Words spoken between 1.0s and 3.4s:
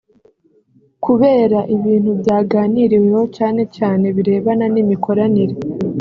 kubera ibintu byaganiriweho